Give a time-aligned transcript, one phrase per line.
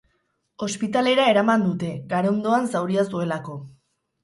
[0.67, 3.63] Ospitalera eraman dute, garondoan zauria zuelako.